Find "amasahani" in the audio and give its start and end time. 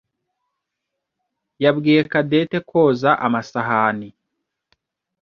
3.25-4.09